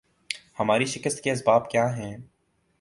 [0.59, 2.15] ہماری شکست کے اسباب کیا ہیں